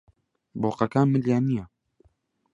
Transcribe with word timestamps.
بۆقەکان 0.61 1.07
ملیان 1.13 1.43
نییە. 1.49 1.65